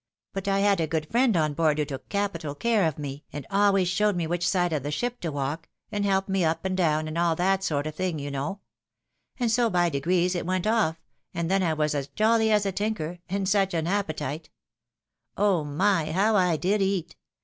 [0.33, 3.45] "But I had a good friend on board who took capital care of me, and
[3.51, 6.75] always showed me which side of the sliip to walk, and helped me up and
[6.75, 8.61] down, and all that sort of thing, you know;
[9.39, 10.99] and so by degrees it went off,
[11.35, 14.49] and then I was as jolly as a tinker, and such an appetite
[15.37, 16.11] I Oh, my!
[16.11, 17.15] How I did eat